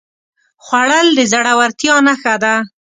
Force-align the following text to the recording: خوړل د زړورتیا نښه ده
خوړل 0.65 1.07
د 1.17 1.19
زړورتیا 1.31 1.95
نښه 2.07 2.35
ده 2.43 2.53